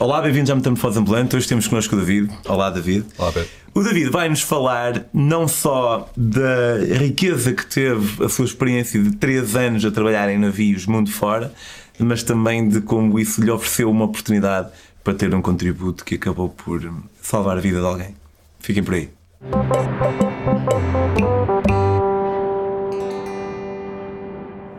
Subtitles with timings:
[0.00, 1.34] Olá, bem-vindos à Metamorfose Ambulante.
[1.34, 2.30] Hoje temos connosco o David.
[2.46, 3.04] Olá, David.
[3.18, 3.48] Olá, Pedro.
[3.74, 9.56] O David vai-nos falar não só da riqueza que teve a sua experiência de 3
[9.56, 11.52] anos a trabalhar em navios mundo fora,
[11.98, 14.70] mas também de como isso lhe ofereceu uma oportunidade
[15.02, 16.80] para ter um contributo que acabou por
[17.20, 18.14] salvar a vida de alguém.
[18.60, 19.10] Fiquem por aí.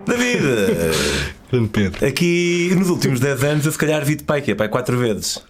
[0.05, 0.39] David!
[1.52, 2.05] Grande Pedro.
[2.05, 5.43] Aqui nos últimos 10 anos eu se calhar vi-te pai que é pai 4 vezes.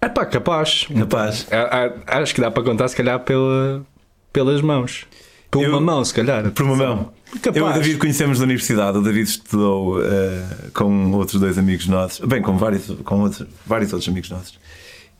[0.00, 0.86] É pá, capaz.
[0.96, 1.46] Capaz.
[1.50, 3.84] É, é, acho que dá para contar, se calhar, pela,
[4.32, 5.06] pelas mãos.
[5.50, 6.50] Por Eu- uma mão, se calhar.
[6.52, 7.12] Por uma mão.
[7.42, 7.56] Capaz.
[7.56, 8.96] Eu e o David conhecemos da universidade.
[8.96, 13.92] O David estudou eh, com outros dois amigos nossos, bem, com vários, com outros, vários
[13.92, 14.58] outros amigos nossos.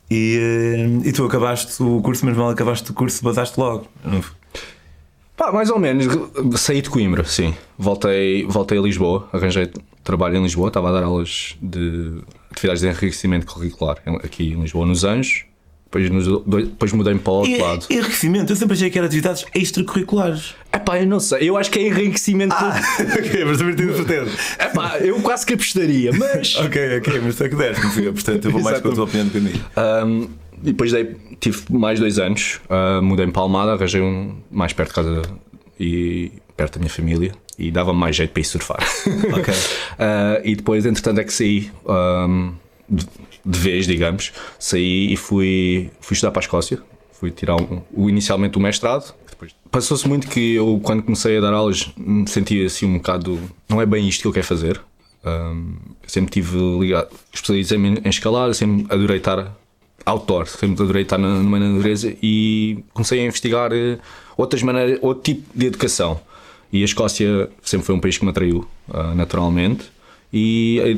[0.09, 0.37] E,
[1.03, 3.87] eh, e tu acabaste o curso, mas mal acabaste o curso, basaste logo.
[4.03, 4.38] Não foi?
[5.39, 6.05] Pá, mais ou menos.
[6.59, 7.55] Saí de Coimbra, sim.
[7.77, 9.71] Voltei, voltei a Lisboa, arranjei
[10.03, 12.15] trabalho em Lisboa, estava a dar aulas de
[12.51, 15.45] atividades de enriquecimento curricular aqui em Lisboa, nos Anjos.
[15.85, 16.27] Depois, nos
[16.67, 17.85] depois mudei-me para o outro E, lado.
[17.89, 20.53] e enriquecimento, eu sempre achei que eram atividades extracurriculares.
[20.71, 21.49] É pá, eu não sei.
[21.49, 22.53] Eu acho que é enriquecimento.
[23.17, 24.31] ok, mas também tenho certeza.
[24.59, 26.57] É pá, eu quase que apostaria, mas.
[26.61, 29.25] ok, ok, mas tu é que deste, portanto eu vou mais com a tua opinião
[29.27, 30.05] do que a minha.
[30.05, 30.29] Um,
[30.61, 34.95] depois dei, tive mais dois anos, uh, mudei-me para Almada, arranjei um mais perto de
[34.95, 35.21] casa
[35.79, 38.79] e perto da minha família e dava mais jeito para ir surfar.
[39.33, 39.53] Ok.
[39.53, 42.53] Uh, e depois, entretanto, é que saí um,
[42.89, 43.05] de,
[43.45, 46.79] de vez, digamos, saí e fui, fui estudar para a Escócia.
[47.11, 49.13] Fui tirar um- o, inicialmente o mestrado.
[49.71, 53.37] Passou-se muito que eu, quando comecei a dar aulas, me sentia assim um bocado.
[53.67, 54.81] Não é bem isto que eu quero fazer.
[55.25, 55.75] Um,
[56.07, 59.53] sempre tive ligado, especializei-me em escalada, sempre adorei estar
[60.05, 63.97] outdoor, sempre adorei estar na, numa natureza e comecei a investigar eh,
[64.37, 66.19] outras maneiras, outro tipo de educação.
[66.71, 69.85] E a Escócia sempre foi um país que me atraiu, ah, naturalmente.
[70.31, 70.97] E eh,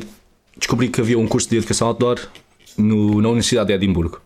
[0.56, 2.18] descobri que havia um curso de educação outdoor
[2.76, 4.20] no- na Universidade de Edimburgo.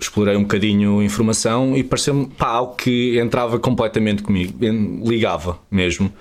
[0.00, 4.58] Explorei um bocadinho a informação e pareceu-me algo que entrava completamente comigo,
[5.08, 6.12] ligava mesmo.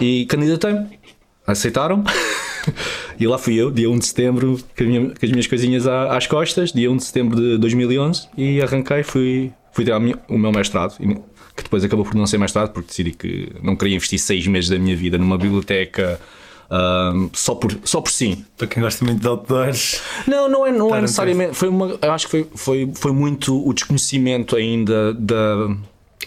[0.00, 0.98] E candidatei-me.
[1.46, 2.02] Aceitaram.
[3.18, 6.16] e lá fui eu, dia 1 de setembro, com, minha- com as minhas coisinhas à-
[6.16, 10.38] às costas, dia 1 de setembro de 2011, e arranquei, fui, fui a minha- o
[10.38, 10.96] meu mestrado,
[11.56, 14.68] que depois acabou por não ser mestrado, porque decidi que não queria investir seis meses
[14.70, 16.18] da minha vida numa biblioteca
[16.70, 18.44] ahm, só, por, só por sim.
[18.56, 20.00] Para quem gosta muito de outdoors.
[20.26, 21.54] Não, não é, não é necessariamente.
[21.54, 25.68] Foi uma, eu acho que foi, foi, foi muito o desconhecimento ainda da,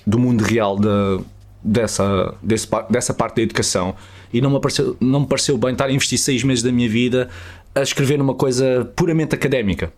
[0.06, 1.19] do mundo real da,
[1.62, 3.96] dessa, desse, dessa parte da educação.
[4.34, 6.90] E não me, pareceu, não me pareceu bem estar a investir seis meses da minha
[6.90, 7.30] vida
[7.74, 9.92] a escrever numa coisa puramente académica.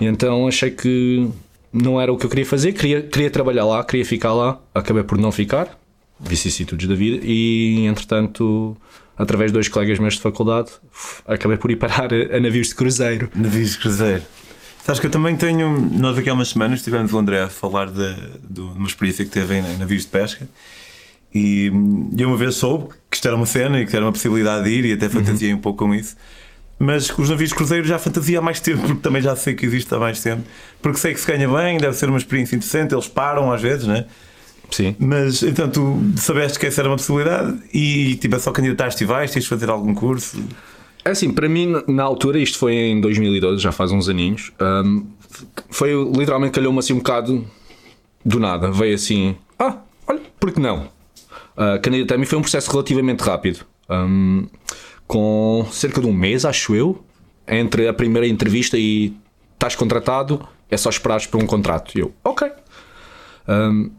[0.00, 1.28] E então achei que
[1.72, 5.02] não era o que eu queria fazer, queria, queria trabalhar lá, queria ficar lá, acabei
[5.02, 5.78] por não ficar,
[6.18, 8.76] vicissitudes da vida, e entretanto,
[9.16, 10.70] através de dois colegas meus de faculdade,
[11.26, 13.30] acabei por ir parar a, a navios de cruzeiro.
[13.34, 14.22] Navios de cruzeiro.
[14.84, 15.78] Sabes que eu também tenho.
[15.92, 18.16] Nós aqui há umas semanas estivemos o André a falar de,
[18.48, 20.48] de uma experiência que teve em navios de pesca.
[21.34, 24.12] E hum, eu uma vez soube que isto era uma cena e que era uma
[24.12, 26.16] possibilidade de ir e até fantasiei um pouco com isso.
[26.78, 29.54] Mas com os navios de cruzeiro já fantasia há mais tempo, porque também já sei
[29.54, 30.42] que existe há mais tempo.
[30.80, 33.86] Porque sei que se ganha bem, deve ser uma experiência interessante, eles param às vezes,
[33.86, 34.06] né?
[34.70, 34.96] Sim.
[34.98, 39.06] Mas então tu sabeste que essa era uma possibilidade e tipo, é só candidataste e
[39.06, 40.42] vais, tens de fazer algum curso.
[41.04, 45.06] É assim, para mim, na altura, isto foi em 2012, já faz uns aninhos, hum,
[45.70, 47.46] foi literalmente calhou-me assim um bocado
[48.24, 48.70] do nada.
[48.70, 50.88] Veio assim, ah, olha, por que não?
[51.56, 53.64] Uh, Candidatei-me e foi um processo relativamente rápido.
[53.88, 54.46] hum,
[55.06, 57.04] com cerca de um mês, acho eu,
[57.48, 59.12] entre a primeira entrevista e
[59.54, 61.98] estás contratado, é só esperares por um contrato.
[61.98, 62.48] Eu, ok.
[63.48, 63.90] Hum,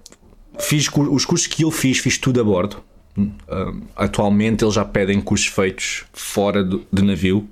[0.58, 2.78] fiz os cursos que eu fiz, fiz tudo a bordo.
[3.18, 7.46] Um, atualmente eles já pedem cursos feitos fora do- de navio,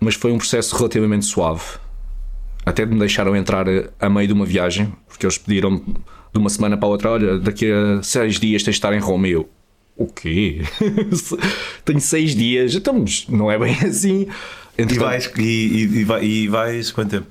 [0.00, 1.62] mas foi um processo relativamente suave.
[2.64, 5.82] Até me deixaram entrar a, a meio de uma viagem, porque eles pediram
[6.34, 8.98] de uma semana para a outra: olha, daqui a seis dias tens de estar em
[8.98, 9.28] Roma.
[9.28, 9.48] E eu,
[9.96, 10.62] o quê?
[11.84, 14.26] Tenho seis dias, então mas não é bem assim.
[14.76, 17.26] E Entretanto, vais, e, e, e vai- e vais quanto tempo?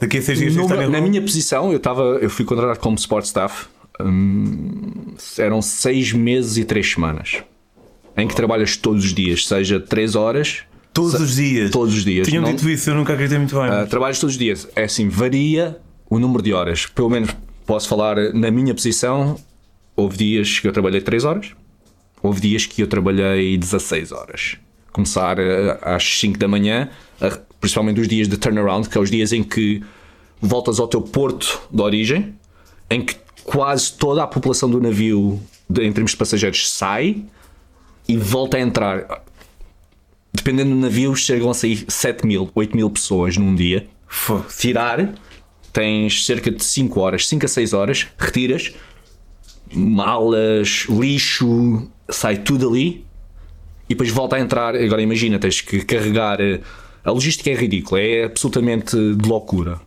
[0.00, 2.46] Daqui a seis dias tens de estar em na minha posição, eu, tava, eu fui
[2.46, 3.66] contratado como support staff.
[4.00, 7.42] hum, eram seis meses e três semanas
[8.16, 10.62] em que trabalhas todos os dias, seja três horas,
[10.94, 11.70] Todos os dias.
[11.70, 12.26] todos os dias.
[12.28, 13.64] Tinham Não- dito isso, eu nunca acreditei muito bem.
[13.70, 14.68] ah, trabalhas todos os dias.
[14.76, 15.78] É assim, varia
[16.10, 16.84] o número de horas.
[16.86, 17.30] Pelo menos
[17.72, 19.40] posso falar na minha posição.
[19.96, 21.52] Houve dias que eu trabalhei 3 horas,
[22.22, 24.58] houve dias que eu trabalhei 16 horas.
[24.92, 26.90] Começar eh, às 5 da manhã,
[27.58, 29.82] principalmente os dias de turnaround, que é os dias em que
[30.38, 32.34] voltas ao teu porto de origem,
[32.90, 35.40] em que quase toda a população do navio,
[35.70, 37.24] em termos de passageiros, sai
[38.06, 39.22] e volta a entrar.
[40.30, 43.86] dependendo do navio, chegam a sair 7 mil, 8 mil pessoas num dia.
[44.58, 45.14] Tirar,
[45.72, 48.72] tens cerca de 5 horas, 5 a 6 horas, retiras,
[49.74, 53.04] malas, lixo, sai tudo ali
[53.88, 54.76] e depois volta a entrar.
[54.76, 56.40] Agora imagina, tens que carregar.
[56.40, 56.60] eh,
[57.04, 59.80] A logística é ridícula, é absolutamente de loucura.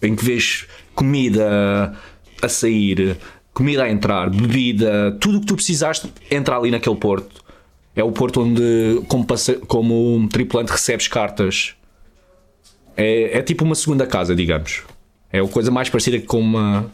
[0.00, 1.94] Em que vês comida
[2.40, 3.16] a sair,
[3.52, 7.44] comida a entrar, bebida, tudo o que tu precisaste entra ali naquele porto.
[7.94, 9.26] É o porto onde, como,
[9.66, 11.74] como tripulante, recebes cartas.
[12.96, 14.84] É, é tipo uma segunda casa, digamos.
[15.32, 16.90] É a coisa mais parecida com uma.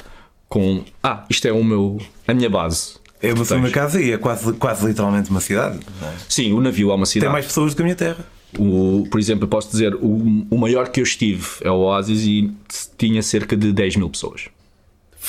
[0.48, 0.84] Com.
[1.02, 2.94] Ah, isto é o meu, a minha base.
[3.22, 5.78] É uma segunda casa e é quase, quase literalmente uma cidade.
[6.02, 6.12] é?
[6.28, 7.26] Sim, o navio é uma cidade.
[7.26, 8.24] Tem mais pessoas do que a minha terra.
[8.58, 12.22] O, por exemplo, eu posso dizer, o, o maior que eu estive é o Oasis
[12.24, 12.52] e
[12.98, 14.48] tinha cerca de 10 mil pessoas.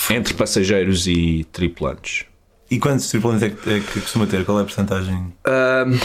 [0.09, 2.25] Entre passageiros e tripulantes.
[2.69, 4.43] E quantos tripulantes é que, é que costuma ter?
[4.43, 5.33] Qual é a porcentagem?
[5.45, 5.97] Ahm,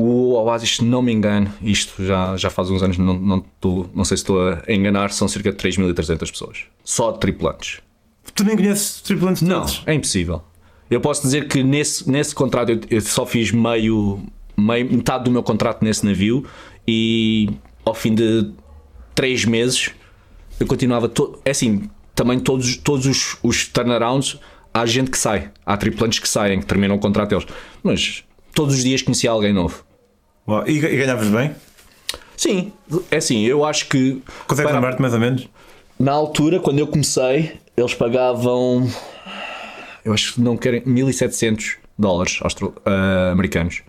[0.00, 3.86] o Oasis, se não me engano, isto já, já faz uns anos, não, não, tô-
[3.94, 6.58] não sei se estou a enganar, são cerca de 3.300 pessoas.
[6.84, 7.80] Só de tripulantes.
[8.34, 9.82] Tu nem conheces tripulantes Não, todos?
[9.86, 10.42] é impossível.
[10.90, 14.20] Eu posso dizer que nesse, nesse contrato eu, eu só fiz meio,
[14.56, 16.44] meio, metade do meu contrato nesse navio
[16.86, 17.50] e
[17.84, 18.50] ao fim de
[19.14, 19.90] três meses
[20.60, 21.08] eu continuava.
[21.08, 24.38] To, é assim, também todos, todos os, os turnarounds
[24.72, 27.46] há gente que sai, há tripulantes que saem, que terminam o contrato deles,
[27.82, 28.24] mas
[28.54, 29.84] todos os dias conhecia alguém novo.
[30.48, 31.52] Uau, E, e ganhavas bem?
[32.36, 32.72] Sim,
[33.10, 34.22] é assim, eu acho que.
[34.46, 35.48] Consegues para- lembrar-te mais ou menos?
[35.98, 38.88] Na altura, quando eu comecei, eles pagavam.
[40.04, 40.82] Eu acho que não querem.
[40.86, 43.82] 1700 dólares austro- ah, americanos.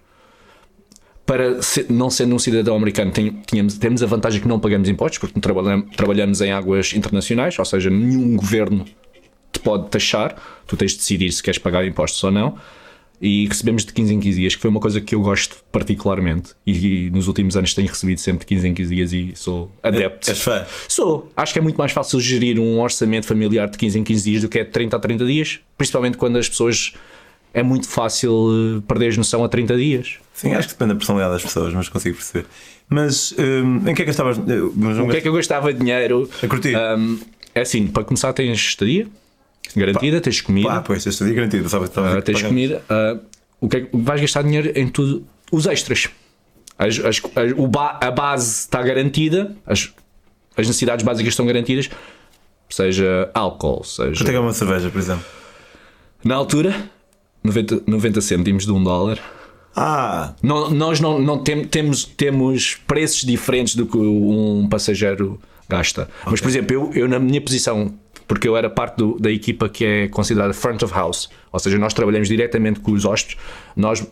[1.25, 4.89] Para ser- não sendo um cidadão americano, tem- tínhamos, temos a vantagem que não pagamos
[4.89, 8.83] impostos, porque trabalham- trabalhamos em águas internacionais, ou seja, nenhum governo
[9.53, 10.35] te pode taxar,
[10.65, 12.57] tu tens de decidir se queres pagar impostos ou não.
[13.21, 16.51] E recebemos de 15 em 15 dias, que foi uma coisa que eu gosto particularmente.
[16.65, 20.29] E, nos últimos anos tenho recebido sempre de 15 em 15 dias e sou adepto.
[20.29, 20.65] És fã?
[20.87, 21.29] Sou.
[21.35, 24.41] Acho que é muito mais fácil gerir um orçamento familiar de 15 em 15 dias
[24.43, 26.93] do que é de 30 a 30 dias, principalmente quando as pessoas.
[27.51, 30.17] É muito fácil eh, perderes noção a 30 dias.
[30.35, 32.45] Sim, acho que depende da personalidade das pessoas, mas consigo perceber.
[32.87, 34.37] Mas hum, em que é que gastavas?
[34.37, 36.29] eh, mas O que é que eu gastava dinheiro?
[36.43, 36.75] A curtir?
[36.75, 37.17] Ahm,
[37.55, 39.07] é assim, para começar, tens estadia
[39.77, 40.67] garantida, tens comida.
[40.69, 41.85] Pá, pois, este dia garantido, sabe?
[41.95, 42.81] Ah, tens comida.
[42.89, 43.17] ah,
[43.61, 45.25] o que é que vais gastar dinheiro em tudo?
[45.51, 46.09] Os extras.
[46.77, 49.91] As- as- as- o ba- a base está garantida, as,
[50.55, 51.89] as necessidades básicas estão garantidas,
[52.69, 54.15] seja álcool, seja.
[54.21, 55.25] Quanto é que uma cerveja, por exemplo?
[56.23, 56.75] Na altura,
[57.43, 59.19] 90, 90 cêntimos de um dólar.
[59.75, 65.39] Ah, Não- nós não, não tem- temos, temos preços diferentes do que um passageiro
[65.69, 66.09] gasta.
[66.25, 67.93] Mas, por exemplo, eu, eu na minha posição,
[68.29, 71.77] porque eu era parte do- da equipa que é considerada front of house, ou seja,
[71.77, 73.37] nós trabalhamos diretamente com os hóspedes,
[73.75, 74.07] nós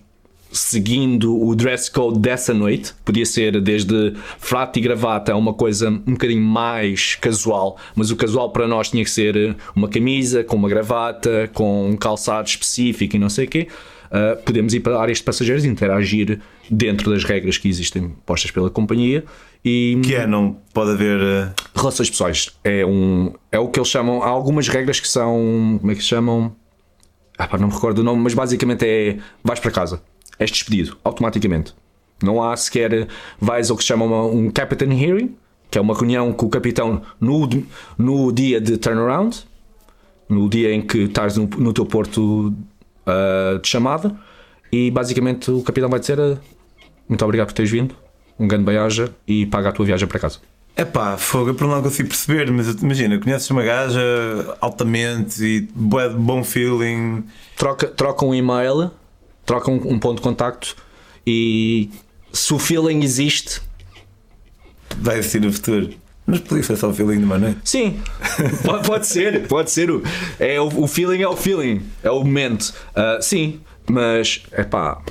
[0.52, 5.90] seguindo o dress code dessa noite, podia ser desde frato e gravata a uma coisa
[5.90, 10.56] um bocadinho mais casual, mas o casual para nós tinha que ser uma camisa com
[10.56, 13.68] uma gravata, com um calçado específico e não sei o quê.
[14.08, 16.40] Uh, podemos ir para áreas de passageiros e interagir
[16.72, 19.26] dentro das regras que existem postas pela companhia
[19.68, 20.26] e que é?
[20.28, 21.20] Não pode haver.
[21.20, 25.78] eh, relações pessoais é um é o que eles chamam há algumas regras que são
[25.80, 26.56] como é que se chamam
[27.38, 30.02] ah, pá, não me recordo o nome mas basicamente é vais para casa
[30.40, 31.74] és despedido automaticamente
[32.24, 33.08] não há sequer
[33.40, 35.36] vais ao que se chama uma- um captain hearing
[35.70, 37.48] que é uma reunião com o capitão no,
[37.98, 39.38] no dia de turnaround
[40.30, 42.54] no dia em que estás no, no teu porto
[43.06, 44.16] ah, de chamada
[44.72, 46.38] e basicamente o capitão vai dizer ah,
[47.08, 47.96] muito obrigado por teres vindo
[48.40, 50.40] um grande bem-aja e paga a tua viagem para casa
[50.76, 54.02] É pá, fogo, eu por um lado consigo perceber, mas imagina, conheces uma gaja
[54.62, 55.62] altamente e
[56.18, 57.24] bom feeling.
[57.56, 58.92] troca, troca um e-mail,
[59.46, 60.76] troca um, um ponto de contacto
[61.26, 61.90] e
[62.32, 63.62] se o feeling existe,
[64.98, 65.90] vai existir no futuro.
[66.26, 67.60] Mas podia ser só o feeling de uma noite.
[67.64, 68.02] sim,
[68.66, 69.90] pode, pode ser, pode ser.
[69.90, 70.04] O,
[70.38, 72.74] é, o, o feeling é o feeling, é o momento.
[72.94, 75.02] Ah, sim, mas é pá,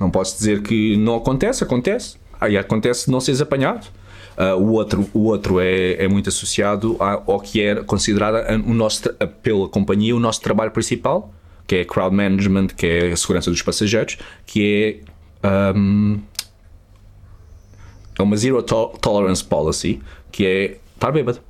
[0.00, 2.16] não posso dizer que não acontece, acontece.
[2.40, 3.86] Aí acontece não seres apanhado.
[4.36, 8.72] Ah, o outro, o outro é, é muito associado a- ao que é considerado o
[8.74, 9.02] nosso,
[9.42, 11.32] pela companhia o nosso trabalho principal,
[11.66, 14.16] que é crowd management, que é a segurança dos passageiros,
[14.46, 15.02] que
[15.42, 16.18] é ahm,
[18.18, 20.00] é uma zero to- tolerance policy,
[20.32, 21.40] que é estar bêbado.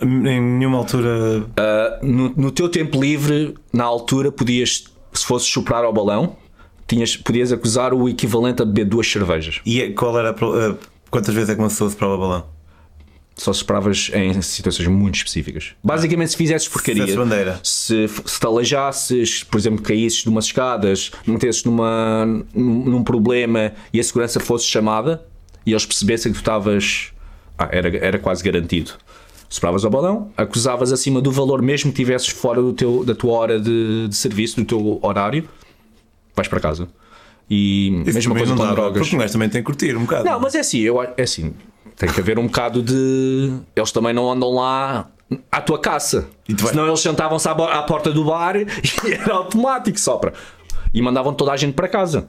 [0.00, 1.08] Em nenhuma altura.
[1.40, 6.36] Uh, no, no teu tempo livre, na altura, podias, se fosses soprar ao balão,
[6.86, 9.60] tinhas, podias acusar o equivalente a beber duas cervejas.
[9.64, 10.76] E qual era a
[11.10, 12.56] quantas vezes é que uma pessoa se prova balão?
[13.34, 15.72] Só sopravas em situações muito específicas.
[15.84, 17.60] Basicamente, se fizesses porcaria, Fizesse bandeira.
[17.62, 22.24] se, se por exemplo, caísses de umas escadas, metesses numa,
[22.54, 25.22] num, problema e a segurança fosse chamada
[25.66, 27.12] e eles percebessem que tu estavas.
[27.58, 28.92] Ah, era, era quase garantido.
[29.48, 33.32] Sopravas ao balão, acusavas acima do valor, mesmo que estivesses fora do teu, da tua
[33.32, 35.46] hora de, de serviço, do teu horário,
[36.36, 36.88] vais para casa.
[37.48, 39.02] E Isso mesma coisa com dá, drogas.
[39.02, 40.24] Porque um gajo também tem que curtir um bocado.
[40.24, 41.54] Não, mas é assim, eu, é assim,
[41.96, 43.52] tem que haver um bocado de.
[43.74, 45.08] Eles também não andam lá
[45.50, 46.28] à tua caça.
[46.68, 48.66] Senão eles sentavam-se à, à porta do bar e
[49.12, 50.32] era automático só para.
[50.92, 52.28] E mandavam toda a gente para casa.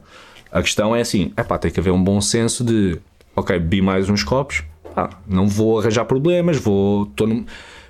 [0.51, 2.99] A questão é assim: epá, tem que haver um bom senso de
[3.35, 4.63] ok, bebi mais uns copos,
[4.95, 7.07] pá, não vou arranjar problemas, vou.
[7.07, 7.45] tô num-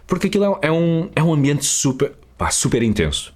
[0.05, 3.35] Porque aquilo é, é um, é um ambiente super, pá, super intenso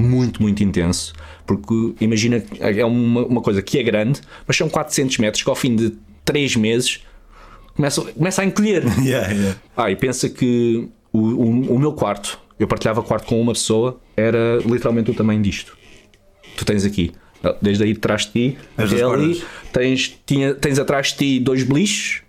[0.00, 1.12] muito, muito intenso.
[1.56, 5.50] Porque imagina, que é uma, uma coisa que é grande, mas são 400 metros que
[5.50, 5.92] ao fim de
[6.24, 7.00] 3 meses
[7.74, 8.84] começa, começa a encolher.
[9.02, 9.58] Yeah, yeah.
[9.76, 13.98] ah, e pensa que o, o, o meu quarto, eu partilhava quarto com uma pessoa,
[14.16, 15.76] era literalmente o tamanho disto.
[16.56, 17.12] Tu tens aqui,
[17.60, 19.42] desde aí atrás de ti, até ali,
[19.72, 22.22] tens, tinha, tens atrás de ti dois beliches,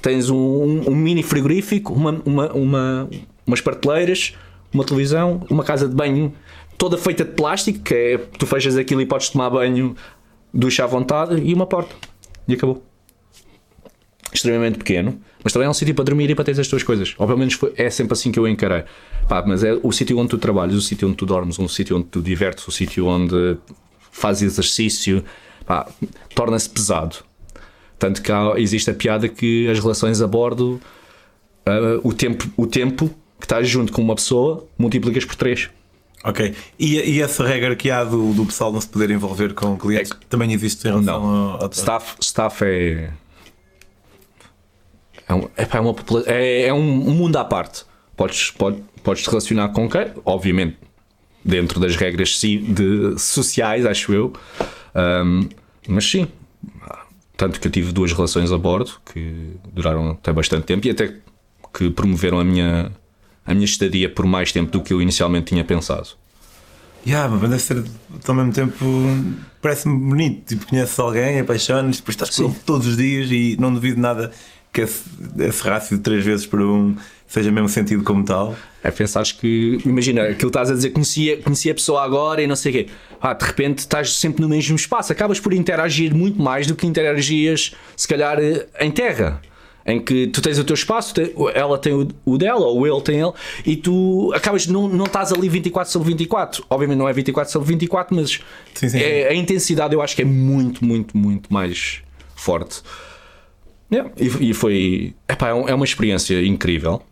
[0.00, 3.10] tens um, um- um mini frigorífico, uma, uma, uma-
[3.46, 4.34] umas prateleiras,
[4.72, 6.32] uma televisão, uma casa de banho
[6.78, 9.94] toda feita de plástico, que é tu fechas aquilo e podes tomar banho,
[10.52, 11.94] ducha à vontade e uma porta.
[12.48, 12.82] E acabou.
[14.34, 17.14] Extremamente pequeno, mas também é um sítio para dormir e para ter as tuas coisas.
[17.18, 18.84] Ou pelo menos foi- é sempre assim que eu encarei.
[19.28, 21.96] Pá, mas é o sítio onde tu trabalhas, o sítio onde tu dormes, o sítio
[21.98, 23.58] onde tu divertes, o sítio onde
[24.10, 25.22] fazes exercício,
[26.34, 27.16] torna-se pesado.
[27.98, 30.80] Tanto que há- existe a piada que as relações a bordo,
[31.66, 35.68] ah, o, tempo, o tempo que estás junto com uma pessoa, multiplicas por 3.
[36.24, 36.54] Ok.
[36.78, 40.12] E, e essa regra que há do, do pessoal não se poder envolver com clientes
[40.28, 43.10] também existe em relação ao, ao Staff, staff é.
[45.28, 45.94] É, um, é, uma,
[46.26, 47.84] é, é um, um mundo à parte.
[48.16, 50.06] Podes, pode, podes te relacionar com quem?
[50.24, 50.76] Obviamente,
[51.44, 54.32] dentro das regras ci- de, sociais, acho eu.
[54.94, 55.48] Ahm,
[55.88, 56.28] mas sim.
[57.36, 61.16] Tanto que eu tive duas relações a bordo que duraram até bastante tempo e até
[61.76, 62.92] que promoveram a minha,
[63.46, 66.08] a minha estadia por mais tempo do que eu inicialmente tinha pensado.
[67.06, 67.84] Yeah, mas deve ser
[68.28, 68.84] ao mesmo tempo
[69.60, 70.46] parece-me bonito.
[70.46, 74.30] Tipo, conheces alguém, apaixonas, depois estás com ele todos os dias e não duvido nada
[74.72, 75.02] que esse,
[75.38, 76.96] esse rácio de três vezes por um
[77.26, 78.54] seja mesmo sentido como tal.
[78.82, 82.56] É pensares que, imagina, aquilo estás a dizer, conhecia, conhecia a pessoa agora e não
[82.56, 82.92] sei o quê.
[83.20, 86.86] Ah, de repente estás sempre no mesmo espaço, acabas por interagir muito mais do que
[86.86, 88.38] interagias, se calhar,
[88.80, 89.40] em terra.
[89.84, 91.12] Em que tu tens o teu espaço,
[91.54, 93.32] ela tem o- o dela, ou ele tem ele,
[93.66, 96.64] e tu acabas, não, não estás ali 24 sobre 24.
[96.70, 98.40] Obviamente não é 24 sobre 24, mas
[98.74, 98.98] Sim, sim.
[98.98, 102.00] é- a intensidade eu acho que é muito, muito, muito mais
[102.36, 102.82] forte.
[103.92, 105.14] Yeah, E, e foi.
[105.28, 107.02] Epá, é, um- é uma experiência incrível.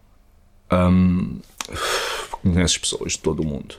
[0.72, 1.38] Hum,
[2.30, 3.74] conheces pessoas de todo o mundo.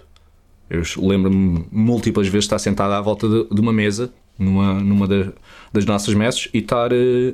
[0.69, 5.07] Eu lembro-me múltiplas vezes de estar sentado à volta de, de uma mesa, numa, numa
[5.07, 5.31] da-
[5.74, 7.33] das nossas messes, e estar eh,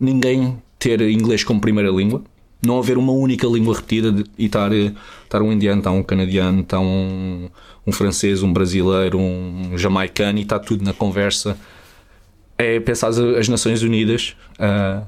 [0.00, 2.22] ninguém ter inglês como primeira língua,
[2.64, 4.92] não haver uma única língua repetida de- e estar, eh,
[5.24, 7.48] estar um indiano, estar um canadiano, estar um,
[7.86, 11.56] um francês, um brasileiro, um jamaicano e está tudo na conversa.
[12.58, 14.34] É pensar as, Nações Unidas.
[14.58, 15.02] ah,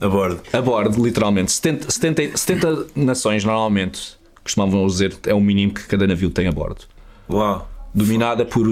[0.00, 0.40] A bordo.
[0.52, 1.50] a bordo, literalmente.
[1.52, 6.52] 70, 70, 70 nações, normalmente, costumavam dizer, é o mínimo que cada navio tem a
[6.52, 6.82] bordo.
[7.28, 7.68] Uau.
[7.92, 8.66] Dominada por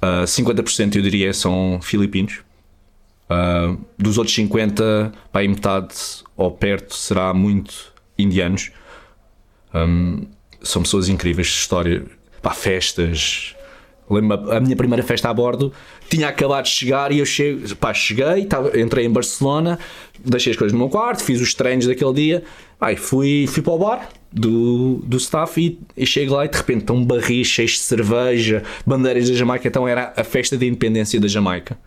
[0.00, 2.40] ah, 50%, eu diria, são filipinos.
[3.28, 5.94] Ah, dos outros 50, para metade
[6.36, 8.70] ou perto será muito indianos.
[9.74, 10.26] Hum,
[10.62, 12.04] são pessoas incríveis, história,
[12.42, 13.54] pá, festas.
[14.08, 15.72] Lembro a minha primeira festa a bordo
[16.10, 19.78] tinha acabado de chegar e eu chego, pá, cheguei, tava, entrei em Barcelona,
[20.22, 22.44] deixei as coisas no meu quarto, fiz os treinos daquele dia,
[22.78, 26.56] pá, fui, fui para o bar do, do staff e, e chego lá e de
[26.58, 31.18] repente estão barris cheios de cerveja, bandeiras da Jamaica, então era a festa de independência
[31.18, 31.78] da Jamaica.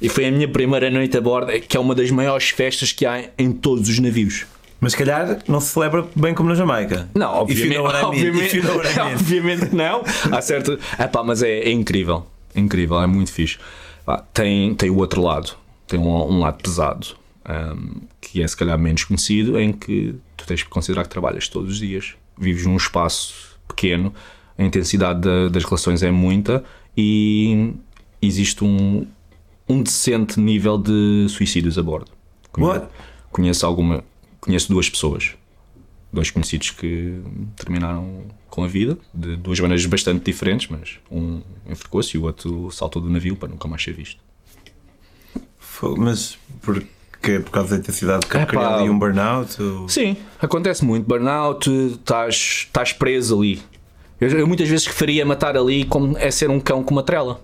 [0.00, 3.06] E foi a minha primeira noite a bordo, que é uma das maiores festas que
[3.06, 4.46] há em todos os navios.
[4.78, 7.08] Mas se calhar não se celebra bem como na Jamaica.
[7.14, 8.06] Não, obviamente, mean.
[8.06, 9.06] obviamente, mean.
[9.14, 10.02] obviamente não.
[10.30, 10.78] Há certo.
[10.98, 12.26] Epá, mas é, é incrível.
[12.54, 13.58] Incrível, é muito fixe.
[14.04, 15.52] Pá, tem, tem o outro lado.
[15.86, 17.06] Tem um, um lado pesado.
[17.48, 21.48] hum, que é se calhar menos conhecido, em que tu tens que considerar que trabalhas
[21.48, 24.12] todos os dias, vives num espaço pequeno,
[24.58, 26.62] a intensidade da- das relações é muita
[26.96, 27.72] e
[28.20, 29.06] existe um,
[29.68, 32.10] um decente nível de suicídios a bordo.
[32.56, 32.86] What?
[33.30, 34.04] Conheço alguma,
[34.40, 35.34] conheço duas pessoas
[36.16, 37.20] dois conhecidos que
[37.56, 42.70] terminaram com a vida de duas maneiras bastante diferentes, mas um enforcou-se e o outro
[42.70, 44.20] saltou do navio para nunca mais ser visto.
[45.98, 46.82] Mas por
[47.20, 48.78] que é por causa da intensidade que É pá.
[48.78, 49.60] ali um burnout?
[49.60, 49.88] Ou...
[49.88, 51.06] Sim, acontece muito.
[51.06, 52.34] Burnout, estás,
[52.66, 53.60] estás preso ali.
[54.18, 57.02] Eu, eu muitas vezes referia a matar ali como é ser um cão com uma
[57.02, 57.42] trela.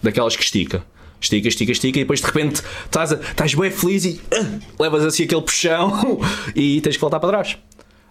[0.00, 0.84] Daquelas que estica.
[1.22, 5.04] Estica, estica, estica e depois de repente estás, a- estás bem feliz e ah, levas
[5.06, 6.20] assim aquele puxão
[6.54, 7.56] e tens que voltar para trás.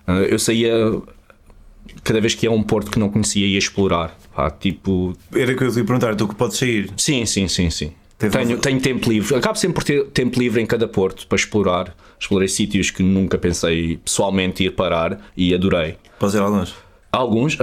[0.08, 0.74] Ah, Eu saía
[2.03, 4.18] cada vez que ia a um porto que não conhecia ia explorar.
[4.34, 6.89] Pá, tipo, Era que eu te ia perguntar, tu que podes sair.
[6.98, 7.91] Sim, sim, sim, sim.
[8.18, 9.36] Teve- Tenho, tenho tempo livre.
[9.36, 11.96] Acabo sempre por ter tempo livre em cada porto para explorar.
[12.20, 15.96] Explorei sítios que nunca pensei pessoalmente ir parar e adorei.
[16.20, 16.72] Podes ir longe.
[17.12, 17.58] Alguns.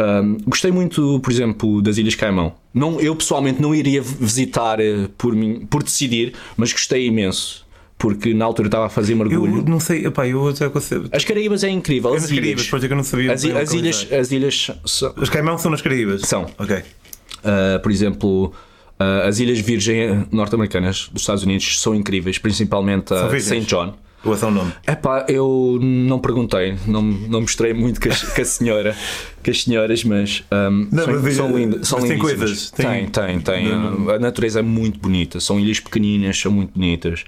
[0.46, 2.52] gostei muito, por exemplo, das Ilhas Caimão.
[2.74, 7.66] Não, eu pessoalmente não iria visitar eh, por, mim, por decidir, mas gostei imenso.
[7.96, 9.64] Porque na altura estava a fazer Eu mergulho.
[9.66, 11.08] não sei, epá, eu até consigo.
[11.10, 12.12] As Caraíbas é incrível.
[12.14, 13.32] Nas As Caraíbas, ilhas, que eu não sabia.
[13.32, 16.20] as, as ilhas, as ilhas são, As Caimão são nas Caraíbas?
[16.22, 16.46] São.
[16.58, 16.76] Ok.
[16.76, 18.52] Uh, por exemplo,
[19.00, 23.28] uh, as Ilhas Virgem norte-americanas dos Estados Unidos são incríveis, principalmente a?
[23.40, 23.60] St.
[23.62, 23.94] John.
[24.24, 24.72] Ou é o nome?
[24.86, 28.96] Epá, eu não perguntei, não, não mostrei muito com, a senhora,
[29.44, 31.88] com as senhoras, mas um, Não, são, mas- são lindas.
[31.88, 33.68] São mas tem coisas, tem- Tem, tem, tem.
[33.68, 35.38] Não, A natureza é muito bonita.
[35.40, 37.24] São ilhas pequeninas, são muito bonitas.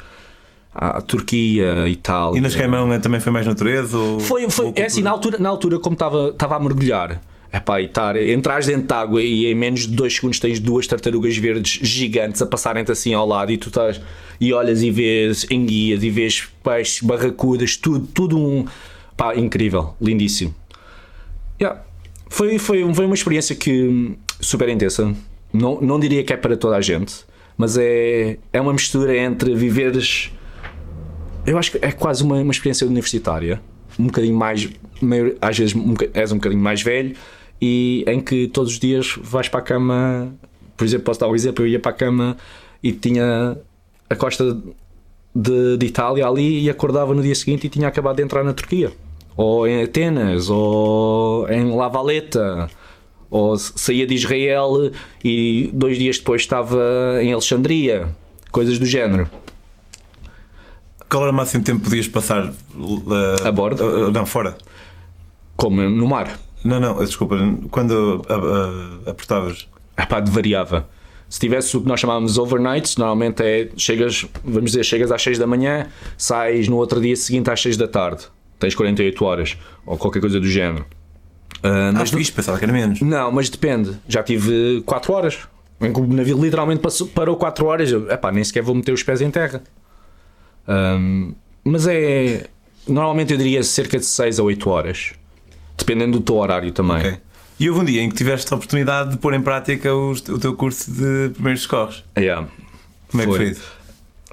[0.75, 2.39] A Turquia, Itália.
[2.39, 3.97] E nas Caimão é- também foi mais natureza?
[3.97, 7.21] Ou, Foi, foi ou é assim, na altura, na altura como estava estava a mergulhar,
[7.53, 10.87] epá, e estar, entrares dentro de água e em menos de 2 segundos tens duas
[10.87, 14.01] tartarugas verdes gigantes a passarem-te assim ao lado e tu estás
[14.41, 18.65] e olhas e vês enguias e vês peixes, barracudas, tudo, tudo um
[19.17, 20.55] pá, incrível, lindíssimo.
[21.61, 21.83] Yeah.
[22.29, 25.15] Foi, foi, foi uma experiência que hum, super intensa.
[25.53, 27.15] Não, não diria que é para toda a gente,
[27.57, 30.31] mas é, é uma mistura entre viveres
[31.47, 33.61] eu acho que é quase uma, uma experiência universitária,
[33.99, 34.69] um bocadinho mais,
[35.01, 37.17] maior- às vezes um és um bocadinho mais velho
[37.61, 40.33] e em que todos os dias vais para a cama,
[40.77, 42.37] por exemplo, posso dar um exemplo, eu ia para a cama
[42.83, 43.57] e tinha
[44.09, 44.57] a costa
[45.35, 48.53] de, de Itália ali e acordava no dia seguinte e tinha acabado de entrar na
[48.53, 48.93] Turquia,
[49.37, 52.69] ou em Atenas, ou em La Valeta,
[53.31, 54.91] ou saía de Israel
[55.25, 56.81] e dois dias depois estava
[57.23, 58.09] em Alexandria,
[58.51, 59.29] coisas do género.
[61.09, 63.85] Qual era o máximo tempo que podias passar uh, A bordo?
[63.85, 64.57] uh, não, fora.
[65.57, 66.39] Como no mar.
[66.65, 67.37] Não, não, desculpa.
[67.71, 69.69] Quando uh, uh, aportavas.
[69.99, 70.89] Epá, variava.
[71.29, 75.39] Se tivesse o que nós chamávamos overnights, normalmente é chegas, vamos dizer, chegas às 6
[75.39, 75.87] da manhã,
[76.19, 78.25] sais no outro dia seguinte às 6 da tarde.
[78.59, 80.85] Tens 48 horas ou qualquer coisa do género.
[81.63, 83.01] Ah, Ah, mas fixe, pensava que era menos.
[83.01, 83.97] não, mas depende.
[84.09, 85.39] Já tive 4 horas.
[85.81, 87.91] Em que o navio literalmente passou, parou 4 horas.
[87.93, 89.63] Eu, Epá, nem sequer vou meter os pés em terra.
[90.67, 91.33] Ahm,
[91.65, 92.49] mas é.
[92.89, 95.13] Normalmente eu diria cerca de 6 a 8 horas.
[95.81, 96.99] Dependendo do teu horário também.
[96.99, 97.17] Ok.
[97.59, 100.39] E houve um dia em que tiveste a oportunidade de pôr em prática os- o
[100.39, 102.05] teu curso de primeiros socorros.
[102.17, 102.49] Yeah.
[103.11, 103.39] Como é que Foi.
[103.39, 103.73] foi isso?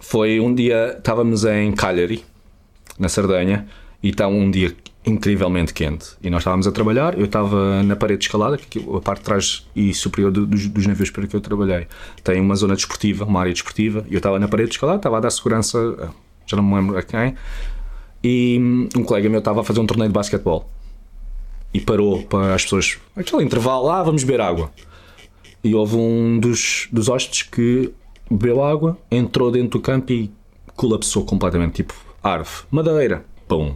[0.01, 2.23] Foi um dia, estávamos em Cagliari,
[2.99, 3.67] na Sardenha,
[4.01, 4.73] e está um dia
[5.05, 6.05] incrivelmente quente.
[6.21, 9.25] E nós estávamos a trabalhar, eu estava na parede de escalada, que a parte de
[9.25, 11.87] trás e superior do- dos, dos navios para que eu trabalhei
[12.23, 15.17] tem uma zona desportiva, uma área desportiva, e eu estava na parede de escalada, estava
[15.17, 16.09] a dar segurança, a-
[16.45, 17.35] já não me lembro a quem,
[18.23, 20.69] e hum, um colega meu estava a fazer um torneio de basquetebol.
[21.73, 24.71] E parou para as pessoas, aquele intervalo, ah, vamos beber água.
[25.63, 27.93] E houve um dos, dos hóspedes que
[28.29, 30.31] bebeu água, entrou dentro do campo e
[30.75, 31.75] colapsou completamente.
[31.75, 33.75] Tipo, arve, madeira, pum.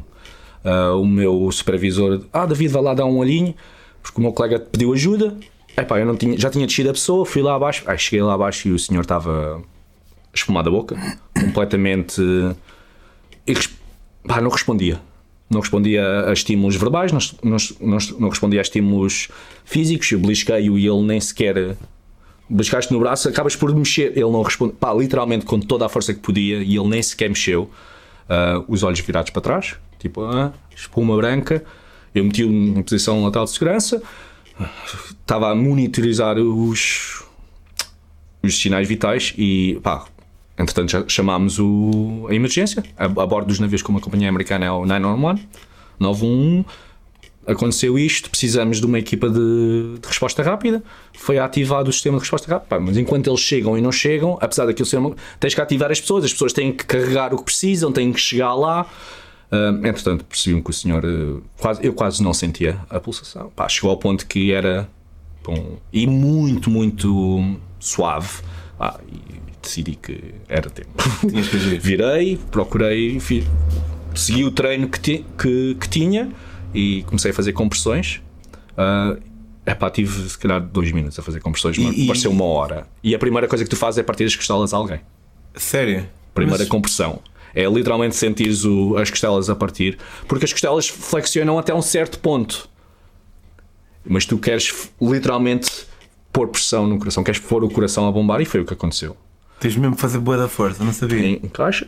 [0.63, 3.53] Ah, o meu supervisor, ah, David, vai lá dar um olhinho,
[4.01, 5.37] porque o meu colega pediu ajuda.
[5.75, 7.83] Epá, eu não tinha, já tinha descido a pessoa, fui lá abaixo.
[7.87, 9.61] Ai, cheguei lá abaixo e o senhor estava
[10.33, 12.21] espumado a boca, completamente.
[14.27, 14.99] Pá, não respondia.
[15.51, 19.27] Não respondia a estímulos verbais, não, não, não, respondia a estímulos
[19.65, 20.09] físicos.
[20.11, 21.75] Eu belisquei-o e ele nem sequer.
[22.49, 24.11] Beliscaste no braço, acabas por mexer.
[24.11, 27.27] Ele não responde, pá, literalmente com toda a força que podia e ele nem sequer
[27.27, 27.69] mexeu.
[28.29, 31.61] Ah, os olhos virados para trás, tipo, ah, espuma branca.
[32.15, 34.01] Eu meti-o em posição lateral de segurança,
[35.19, 37.25] estava a monitorizar os,
[38.41, 40.05] os sinais vitais e pá,
[40.57, 44.65] entretanto já chamámos o, a emergência a, a bordo dos navios como a companhia americana
[44.65, 45.47] é o 911
[45.99, 46.65] 911
[47.47, 50.83] aconteceu isto, precisamos de uma equipa de, de resposta rápida
[51.13, 54.65] foi ativado o sistema de resposta rápida mas enquanto eles chegam e não chegam apesar
[54.65, 57.43] daquilo ser uma, tens que ativar as pessoas as pessoas têm que carregar o que
[57.43, 58.87] precisam têm que chegar lá
[59.51, 63.51] Uh, entretanto, percebi-me que o senhor uh, quase, eu quase não sentia a pulsação.
[63.53, 64.87] Pá, chegou ao ponto que era
[65.43, 68.41] bom, e muito, muito suave.
[69.61, 70.89] Decidi que era tempo.
[71.79, 73.43] Virei, procurei, fi-
[74.15, 76.31] segui o treino que, ti- que, que tinha
[76.73, 78.21] e comecei a fazer compressões.
[78.71, 79.21] Uh,
[79.65, 82.87] epá, tive se calhar dois minutos a fazer compressões, mas e- pareceu uma hora.
[83.03, 85.01] E a primeira coisa que tu fazes é partir as costelas a alguém.
[85.55, 86.07] Sério?
[86.33, 87.19] Primeira Mas- compressão.
[87.53, 89.97] É literalmente sentires o- as costelas a partir,
[90.27, 92.69] porque as costelas flexionam até um certo ponto.
[94.05, 95.69] Mas tu queres literalmente
[96.31, 99.17] pôr pressão no coração, queres pôr o coração a bombar e foi o que aconteceu.
[99.61, 101.25] Tens mesmo que fazer boa da força, não sabia.
[101.25, 101.87] Em caixas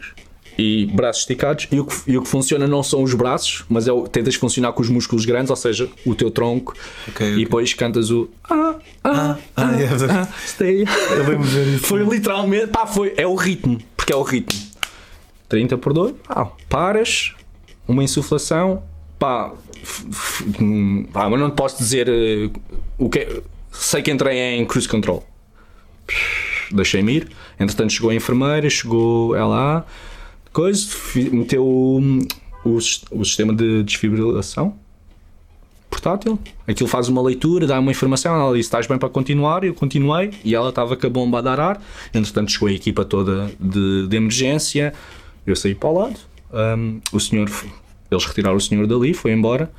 [0.57, 1.67] e braços esticados.
[1.71, 4.35] E o que, e o que funciona não são os braços, mas é o, tentas
[4.35, 6.75] funcionar com os músculos grandes, ou seja, o teu tronco.
[7.07, 7.43] Ok, E ok.
[7.45, 10.21] depois cantas o ah, ah, ah, yeah.
[10.21, 10.83] ah, stay.
[10.83, 11.85] Eu lembro de ver isso.
[11.87, 14.59] Foi literalmente, pá, foi, é o ritmo, porque é o ritmo.
[15.49, 17.33] 30 por 2, pá, paras,
[17.87, 18.83] uma insuflação,
[19.19, 19.51] pá,
[20.59, 22.49] hum, pá, mas não te posso dizer eh,
[22.97, 25.23] o que é- sei que entrei em cruise control.
[26.71, 27.27] Deixei-me ir,
[27.59, 29.85] entretanto chegou a enfermeira, chegou ela lá,
[30.51, 30.87] coisa,
[31.31, 34.75] meteu o, sis- o sistema de desfibrilação
[35.89, 36.39] portátil.
[36.67, 38.35] Aquilo faz uma leitura, dá uma informação.
[38.35, 39.63] Ela disse: Estás bem para continuar?
[39.63, 41.81] Eu continuei e ela estava com a bomba a dar ar.
[42.13, 44.93] Entretanto, chegou a equipa toda de, de emergência.
[45.45, 46.19] Eu saí para o lado.
[46.51, 47.49] Um, o senhor,
[48.09, 49.71] eles retiraram o senhor dali, foi embora.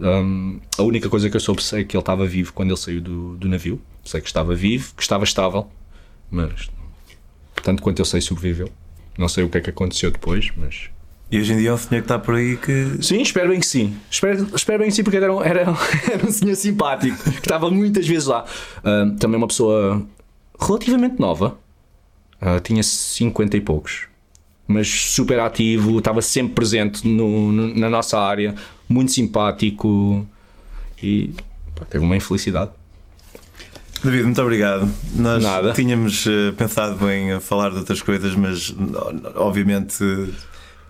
[0.00, 3.00] Um, a única coisa que eu soube sei que ele estava vivo quando ele saiu
[3.00, 3.80] do, do navio.
[4.04, 5.68] Sei que estava vivo, que estava estável,
[6.32, 6.68] mas
[7.62, 8.68] tanto quanto eu sei, sobreviveu.
[9.16, 10.88] Não sei o que é que aconteceu depois, mas
[11.30, 12.98] E hoje em dia é um senhor que está por aí que.
[13.02, 13.94] Sim, espero bem que sim.
[14.10, 15.60] Espero, espero bem que sim, porque era, um- era,
[16.10, 18.44] era um senhor simpático que estava muitas vezes lá.
[18.82, 20.04] Ah, também uma pessoa
[20.60, 21.58] relativamente nova,
[22.40, 24.06] Ah, tinha 50 e poucos,
[24.66, 28.54] mas super ativo, estava sempre presente no- no- na nossa área,
[28.88, 30.26] muito simpático
[31.02, 31.30] e
[31.76, 32.70] pá, teve uma infelicidade.
[34.04, 34.88] David, muito obrigado.
[35.14, 35.72] Nós Nada.
[35.72, 38.74] tínhamos eh, pensado em falar de outras coisas, mas
[39.36, 40.02] obviamente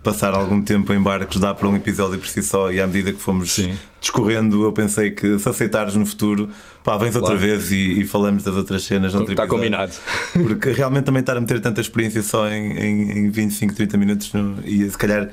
[0.03, 3.12] passar algum tempo em barcos dá para um episódio por si só e à medida
[3.12, 3.79] que fomos Sim.
[4.01, 6.48] discorrendo, eu pensei que se aceitares no futuro,
[6.83, 7.38] pá, vens outra Claro.
[7.38, 9.12] vez e, e falamos das outras cenas.
[9.12, 9.48] Está episódio.
[9.48, 9.92] combinado.
[10.33, 14.33] Porque realmente também estar a meter tanta experiência só em, em, em 25, 30 minutos
[14.33, 15.29] não, ia se calhar.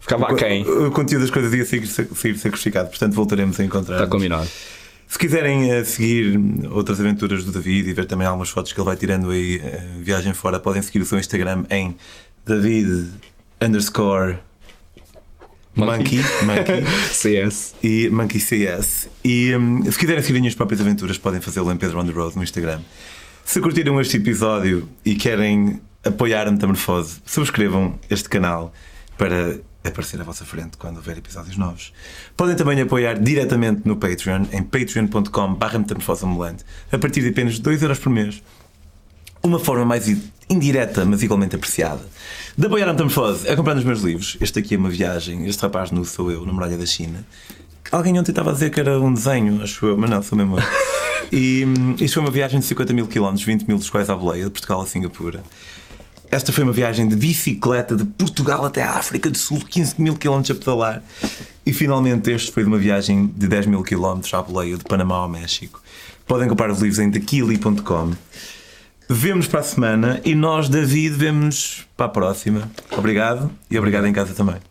[0.00, 0.64] Ficava o, aquém.
[0.66, 3.94] o, o conteúdo das coisas ia seguir, seguir sacrificado, portanto voltaremos a encontrar.
[3.96, 4.48] Está combinado.
[5.10, 8.86] Se quiserem eh, seguir outras aventuras do David e ver também algumas fotos que ele
[8.86, 11.96] vai tirando aí, eh, viagem fora, podem seguir o seu Instagram em
[12.46, 13.08] David
[13.60, 14.38] underscore
[15.74, 17.74] Monkey, Monkey CS.
[17.82, 19.08] e Monkey CS.
[19.24, 22.12] E hum, se quiserem seguir as minhas próprias aventuras, podem fazê-lo em Pedro on the
[22.12, 22.80] Road no Instagram.
[23.44, 28.72] Se curtiram este episódio e querem apoiar a Metamorfose, subscrevam este canal
[29.18, 31.92] para aparecer à vossa frente quando houver episódios novos.
[32.36, 35.66] Podem também apoiar diretamente no Patreon, em patreon.com.br
[36.92, 38.42] a partir de apenas 2€ por mês
[39.42, 40.06] uma forma mais
[40.48, 42.02] indireta, mas igualmente apreciada,
[42.56, 44.36] de apoiar a Metamorfose é comprando os meus livros.
[44.40, 47.24] Este aqui é uma viagem, este rapaz nu sou eu, na muralha da China.
[47.90, 50.58] Alguém ontem estava a dizer que era um desenho, acho eu, mas não, sou mesmo
[50.58, 50.62] eu.
[51.32, 54.16] E hum, isto foi uma viagem de 50 mil quilómetros, 20 mil dos quais à
[54.16, 55.44] boleia, de Portugal a Singapura.
[56.30, 60.14] Esta foi uma viagem de bicicleta de Portugal até a África do Sul, 15 mil
[60.14, 61.02] quilómetros a pedalar.
[61.66, 65.16] E finalmente este foi de uma viagem de 10 mil quilómetros à boleia, de Panamá
[65.16, 65.82] ao México.
[66.26, 68.12] Podem comprar os livros em daquili.com.
[69.08, 72.70] Vemos para a semana e nós, David, vemos para a próxima.
[72.96, 74.69] Obrigado e obrigado em casa também.